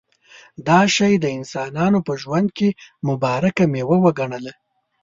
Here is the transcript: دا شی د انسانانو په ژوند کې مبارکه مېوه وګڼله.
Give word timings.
دا 0.67 0.79
شی 0.95 1.13
د 1.19 1.25
انسانانو 1.37 1.99
په 2.07 2.13
ژوند 2.21 2.47
کې 2.57 2.69
مبارکه 3.07 3.63
مېوه 3.73 3.97
وګڼله. 4.05 4.53